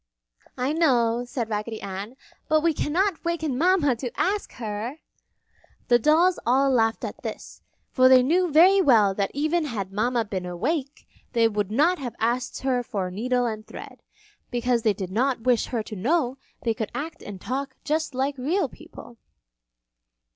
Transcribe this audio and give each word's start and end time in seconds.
"I 0.57 0.73
know," 0.73 1.25
said 1.27 1.47
Raggedy 1.47 1.79
Ann, 1.79 2.15
"but 2.49 2.61
we 2.61 2.73
cannot 2.73 3.23
waken 3.23 3.55
Mama 3.55 3.95
to 3.97 4.09
ask 4.19 4.53
her!" 4.53 4.95
The 5.89 5.99
dolls 5.99 6.39
all 6.43 6.71
laughed 6.71 7.05
at 7.05 7.21
this, 7.21 7.61
for 7.91 8.09
they 8.09 8.23
knew 8.23 8.49
very 8.51 8.81
well 8.81 9.13
that 9.13 9.29
even 9.35 9.65
had 9.65 9.91
Mama 9.93 10.25
been 10.25 10.47
awake, 10.47 11.07
they 11.33 11.47
would 11.47 11.69
not 11.69 11.99
have 11.99 12.15
asked 12.19 12.61
her 12.61 12.81
for 12.81 13.11
needle 13.11 13.45
and 13.45 13.67
thread, 13.67 14.01
because 14.49 14.81
they 14.81 14.93
did 14.93 15.11
not 15.11 15.41
wish 15.43 15.67
her 15.67 15.83
to 15.83 15.95
know 15.95 16.39
they 16.63 16.73
could 16.73 16.89
act 16.95 17.21
and 17.21 17.39
talk 17.39 17.75
just 17.83 18.15
like 18.15 18.35
real 18.39 18.67
people. 18.67 19.17